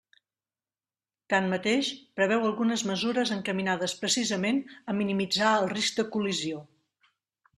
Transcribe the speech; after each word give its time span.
Tanmateix, 1.33 1.89
preveu 2.19 2.47
algunes 2.47 2.83
mesures 2.91 3.33
encaminades 3.37 3.95
precisament 4.05 4.61
a 4.93 4.95
minimitzar 5.01 5.53
el 5.61 5.71
risc 5.77 6.01
de 6.01 6.07
col·lisió. 6.17 6.65